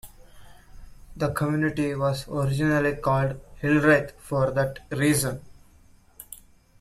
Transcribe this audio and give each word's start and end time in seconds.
The 1.15 1.29
community 1.31 1.93
was 1.93 2.27
originally 2.27 2.95
called 2.95 3.39
Hildreth 3.59 4.19
for 4.19 4.49
that 4.49 4.79
reason. 4.89 5.41